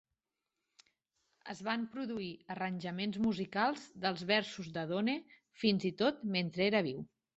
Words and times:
Es 1.53 1.59
van 1.67 1.83
produir 1.95 2.29
arranjaments 2.55 3.19
musicals 3.27 3.83
dels 4.07 4.25
versos 4.33 4.73
de 4.79 4.87
Donne 4.93 5.19
fins 5.65 5.87
i 5.91 5.93
tot 6.01 6.25
mentre 6.39 6.67
era 6.73 6.83
viu. 6.91 7.07